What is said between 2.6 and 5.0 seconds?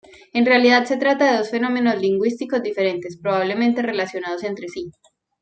diferentes, probablemente relacionados entre sí.